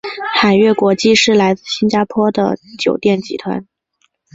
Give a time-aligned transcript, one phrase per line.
[0.33, 3.67] 海悦国际是来自新加坡的酒店集团。